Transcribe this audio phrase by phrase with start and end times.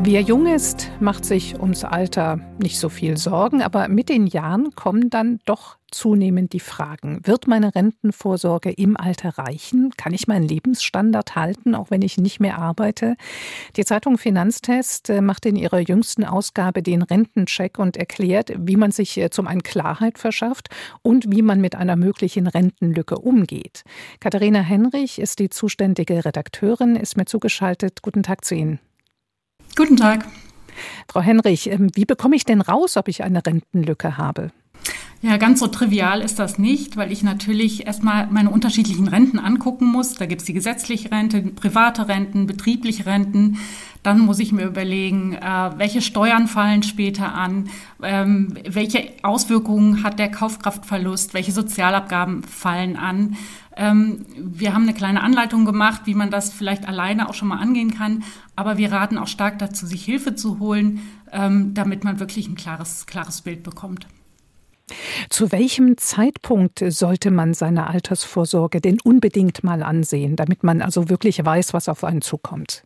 [0.00, 4.70] Wer jung ist, macht sich ums Alter nicht so viel Sorgen, aber mit den Jahren
[4.76, 7.20] kommen dann doch zunehmend die Fragen.
[7.24, 9.90] Wird meine Rentenvorsorge im Alter reichen?
[9.96, 13.16] Kann ich meinen Lebensstandard halten, auch wenn ich nicht mehr arbeite?
[13.76, 18.92] Die Zeitung Finanztest äh, macht in ihrer jüngsten Ausgabe den Rentencheck und erklärt, wie man
[18.92, 20.68] sich äh, zum einen Klarheit verschafft
[21.02, 23.82] und wie man mit einer möglichen Rentenlücke umgeht.
[24.20, 28.00] Katharina Henrich ist die zuständige Redakteurin, ist mir zugeschaltet.
[28.02, 28.78] Guten Tag zu Ihnen.
[29.78, 30.26] Guten Tag.
[31.08, 34.50] Frau Henrich, ähm, wie bekomme ich denn raus, ob ich eine Rentenlücke habe?
[35.20, 39.86] Ja, ganz so trivial ist das nicht, weil ich natürlich erstmal meine unterschiedlichen Renten angucken
[39.86, 40.14] muss.
[40.14, 43.58] Da gibt es die gesetzliche Rente, private Renten, betriebliche Renten.
[44.04, 47.68] Dann muss ich mir überlegen, äh, welche Steuern fallen später an,
[48.00, 53.36] ähm, welche Auswirkungen hat der Kaufkraftverlust, welche Sozialabgaben fallen an.
[53.76, 57.58] Ähm, wir haben eine kleine Anleitung gemacht, wie man das vielleicht alleine auch schon mal
[57.58, 58.22] angehen kann.
[58.54, 61.00] Aber wir raten auch stark dazu, sich Hilfe zu holen,
[61.32, 64.06] ähm, damit man wirklich ein klares, klares Bild bekommt.
[65.30, 71.44] Zu welchem Zeitpunkt sollte man seine Altersvorsorge denn unbedingt mal ansehen, damit man also wirklich
[71.44, 72.84] weiß, was auf einen zukommt?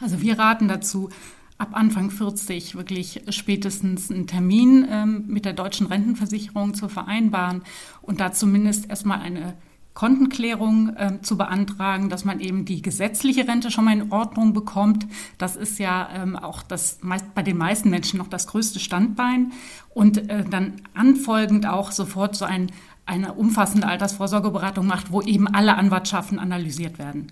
[0.00, 1.10] Also wir raten dazu,
[1.58, 7.62] ab Anfang 40 wirklich spätestens einen Termin ähm, mit der deutschen Rentenversicherung zu vereinbaren
[8.02, 9.54] und da zumindest erstmal eine
[9.94, 15.06] Kontenklärung äh, zu beantragen, dass man eben die gesetzliche Rente schon mal in Ordnung bekommt.
[15.38, 19.52] Das ist ja ähm, auch das meist, bei den meisten Menschen noch das größte Standbein.
[19.90, 22.72] Und äh, dann anfolgend auch sofort so ein,
[23.06, 27.30] eine umfassende Altersvorsorgeberatung macht, wo eben alle Anwartschaften analysiert werden.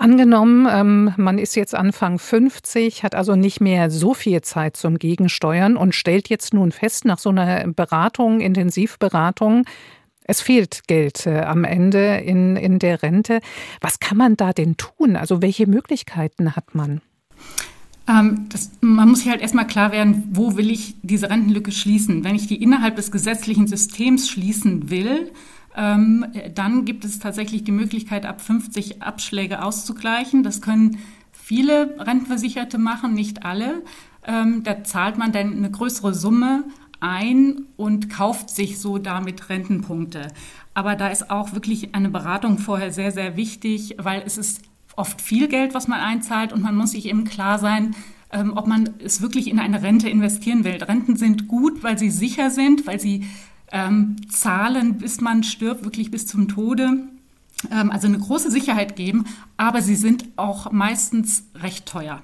[0.00, 4.96] Angenommen, ähm, man ist jetzt Anfang 50, hat also nicht mehr so viel Zeit zum
[4.96, 9.64] Gegensteuern und stellt jetzt nun fest, nach so einer Beratung, Intensivberatung,
[10.28, 13.40] es fehlt Geld äh, am Ende in, in der Rente.
[13.80, 15.16] Was kann man da denn tun?
[15.16, 17.00] Also welche Möglichkeiten hat man?
[18.06, 22.24] Ähm, das, man muss sich halt erstmal klar werden, wo will ich diese Rentenlücke schließen?
[22.24, 25.32] Wenn ich die innerhalb des gesetzlichen Systems schließen will,
[25.74, 30.42] ähm, dann gibt es tatsächlich die Möglichkeit, ab 50 Abschläge auszugleichen.
[30.42, 30.98] Das können
[31.32, 33.82] viele Rentenversicherte machen, nicht alle.
[34.26, 36.64] Ähm, da zahlt man dann eine größere Summe
[37.00, 40.28] ein und kauft sich so damit Rentenpunkte.
[40.74, 44.62] Aber da ist auch wirklich eine Beratung vorher sehr, sehr wichtig, weil es ist
[44.96, 47.94] oft viel Geld, was man einzahlt und man muss sich eben klar sein,
[48.32, 50.82] ähm, ob man es wirklich in eine Rente investieren will.
[50.82, 53.26] Renten sind gut, weil sie sicher sind, weil sie
[53.72, 57.08] ähm, zahlen, bis man stirbt, wirklich bis zum Tode.
[57.70, 59.24] Ähm, also eine große Sicherheit geben,
[59.56, 62.22] aber sie sind auch meistens recht teuer.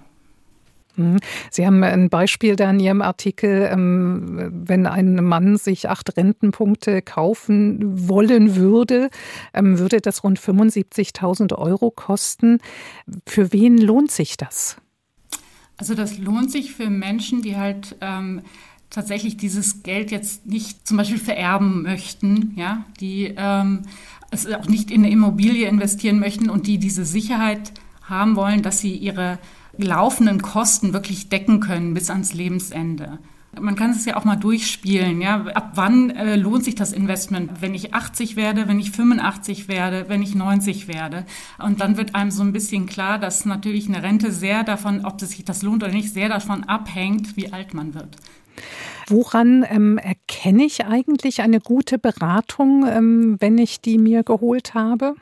[0.97, 1.19] Mhm.
[1.51, 7.03] Sie haben ein Beispiel da in Ihrem Artikel, ähm, wenn ein Mann sich acht Rentenpunkte
[7.03, 9.11] kaufen wollen würde,
[9.53, 12.59] ähm, würde das rund 75.000 Euro kosten.
[13.27, 14.77] Für wen lohnt sich das?
[15.77, 18.43] Also das lohnt sich für Menschen, die halt ähm,
[18.91, 23.83] tatsächlich dieses Geld jetzt nicht zum Beispiel vererben möchten, ja, die ähm,
[24.31, 27.73] es auch nicht in eine Immobilie investieren möchten und die diese Sicherheit
[28.05, 29.39] haben wollen, dass sie ihre
[29.77, 33.19] laufenden Kosten wirklich decken können bis ans Lebensende.
[33.61, 35.21] Man kann es ja auch mal durchspielen.
[35.21, 35.45] Ja?
[35.55, 37.61] Ab wann äh, lohnt sich das Investment?
[37.61, 41.25] Wenn ich 80 werde, wenn ich 85 werde, wenn ich 90 werde.
[41.63, 45.23] Und dann wird einem so ein bisschen klar, dass natürlich eine Rente sehr davon, ob
[45.23, 48.17] es sich das lohnt oder nicht, sehr davon abhängt, wie alt man wird.
[49.09, 55.15] Woran ähm, erkenne ich eigentlich eine gute Beratung, ähm, wenn ich die mir geholt habe?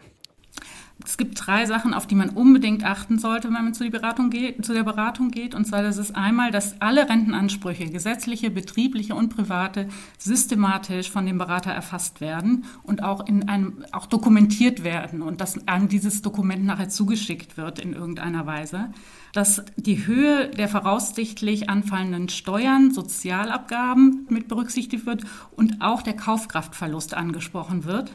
[1.05, 3.89] Es gibt drei Sachen, auf die man unbedingt achten sollte, wenn man zu,
[4.31, 5.55] geht, zu der Beratung geht.
[5.55, 11.39] Und zwar, das ist einmal, dass alle Rentenansprüche, gesetzliche, betriebliche und private, systematisch von dem
[11.39, 16.65] Berater erfasst werden und auch in einem, auch dokumentiert werden und dass einem dieses Dokument
[16.65, 18.91] nachher zugeschickt wird in irgendeiner Weise.
[19.33, 25.25] Dass die Höhe der voraussichtlich anfallenden Steuern, Sozialabgaben mit berücksichtigt wird
[25.57, 28.15] und auch der Kaufkraftverlust angesprochen wird.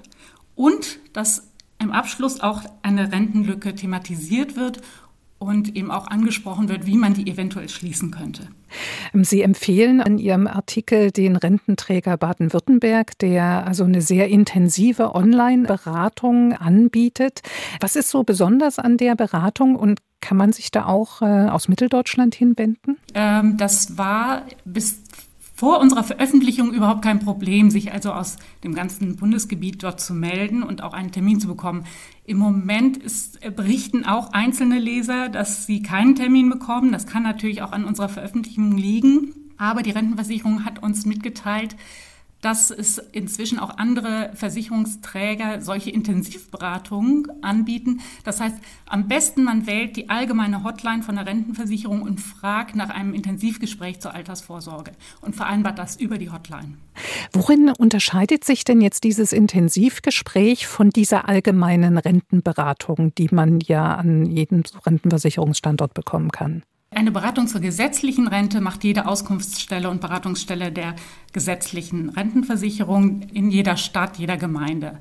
[0.55, 4.81] Und dass im Abschluss auch eine Rentenlücke thematisiert wird
[5.39, 8.47] und eben auch angesprochen wird, wie man die eventuell schließen könnte.
[9.13, 17.41] Sie empfehlen in Ihrem Artikel den Rententräger Baden-Württemberg, der also eine sehr intensive Online-Beratung anbietet.
[17.79, 21.67] Was ist so besonders an der Beratung und kann man sich da auch äh, aus
[21.67, 22.97] Mitteldeutschland hinwenden?
[23.13, 25.03] Ähm, das war bis
[25.57, 30.61] vor unserer Veröffentlichung überhaupt kein Problem, sich also aus dem ganzen Bundesgebiet dort zu melden
[30.61, 31.85] und auch einen Termin zu bekommen.
[32.25, 36.91] Im Moment ist, äh, berichten auch einzelne Leser, dass sie keinen Termin bekommen.
[36.91, 39.33] Das kann natürlich auch an unserer Veröffentlichung liegen.
[39.57, 41.75] Aber die Rentenversicherung hat uns mitgeteilt,
[42.41, 48.01] dass es inzwischen auch andere Versicherungsträger solche Intensivberatungen anbieten.
[48.23, 48.55] Das heißt,
[48.85, 53.99] am besten man wählt die allgemeine Hotline von der Rentenversicherung und fragt nach einem Intensivgespräch
[53.99, 54.91] zur Altersvorsorge
[55.21, 56.77] und vereinbart das über die Hotline.
[57.33, 64.25] Worin unterscheidet sich denn jetzt dieses Intensivgespräch von dieser allgemeinen Rentenberatung, die man ja an
[64.25, 66.63] jedem Rentenversicherungsstandort bekommen kann?
[66.89, 70.95] Eine Beratung zur gesetzlichen Rente macht jede Auskunftsstelle und Beratungsstelle der
[71.33, 74.97] gesetzlichen Rentenversicherung in jeder Stadt, jeder Gemeinde.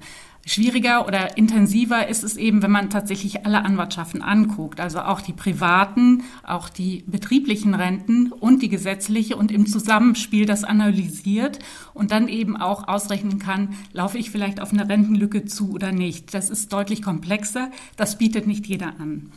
[0.49, 5.33] Schwieriger oder intensiver ist es eben, wenn man tatsächlich alle Anwartschaften anguckt, also auch die
[5.33, 11.59] privaten, auch die betrieblichen Renten und die gesetzliche und im Zusammenspiel das analysiert
[11.95, 16.33] und dann eben auch ausrechnen kann, laufe ich vielleicht auf eine Rentenlücke zu oder nicht.
[16.33, 19.33] Das ist deutlich komplexer, das bietet nicht jeder an.